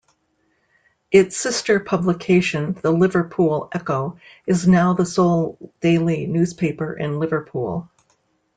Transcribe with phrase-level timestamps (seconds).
[1.11, 7.87] Its sister publication, the "Liverpool Echo", is now the sole daily newspaper in Liverpool.